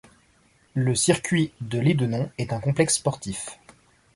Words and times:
Le 0.73 0.95
circuit 0.95 1.51
de 1.61 1.77
Lédenon 1.77 2.31
est 2.39 2.53
un 2.53 2.59
complexe 2.59 2.95
sportif. 2.95 3.59